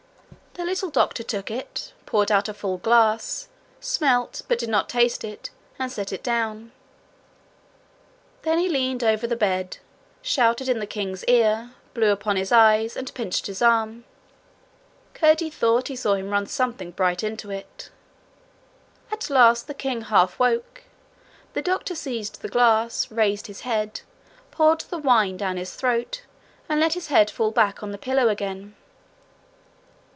[0.55, 3.47] The little doctor took it, poured out a full glass,
[3.79, 6.73] smelt, but did not taste it, and set it down.
[8.41, 9.77] Then he leaned over the bed,
[10.21, 14.03] shouted in the king's ear, blew upon his eyes, and pinched his arm:
[15.13, 17.89] Curdie thought he saw him run something bright into it.
[19.09, 20.83] At last the king half woke.
[21.53, 24.01] The doctor seized the glass, raised his head,
[24.51, 26.23] poured the wine down his throat,
[26.67, 28.75] and let his head fall back on the pillow again.